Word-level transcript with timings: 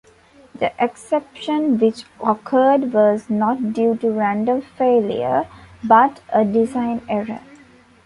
The 0.55 0.73
exception 0.83 1.77
which 1.77 2.05
occurred 2.23 2.91
was 2.91 3.29
not 3.29 3.71
due 3.73 3.95
to 3.97 4.09
random 4.09 4.61
failure 4.61 5.47
but 5.83 6.21
a 6.33 6.43
design 6.43 7.03
error. 7.07 7.39